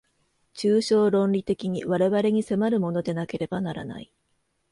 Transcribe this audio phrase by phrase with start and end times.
[0.55, 4.11] 抽象論理的に我々に迫るものでなければならない。